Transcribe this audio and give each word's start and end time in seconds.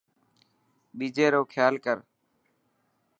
ٻيجي 0.97 1.25
رو 1.33 1.41
کيال 1.53 1.75
ڪر. 1.85 1.97